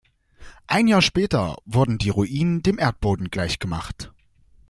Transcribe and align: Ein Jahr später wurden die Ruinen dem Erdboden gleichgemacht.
Ein 0.65 0.87
Jahr 0.87 1.03
später 1.03 1.57
wurden 1.63 1.99
die 1.99 2.09
Ruinen 2.09 2.63
dem 2.63 2.79
Erdboden 2.79 3.29
gleichgemacht. 3.29 4.11